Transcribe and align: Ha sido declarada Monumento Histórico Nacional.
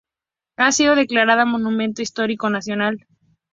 Ha 0.57 0.71
sido 0.71 0.95
declarada 0.95 1.45
Monumento 1.45 2.01
Histórico 2.01 2.49
Nacional. 2.49 3.05